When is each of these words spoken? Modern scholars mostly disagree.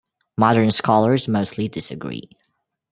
Modern 0.35 0.71
scholars 0.71 1.27
mostly 1.27 1.67
disagree. 1.67 2.27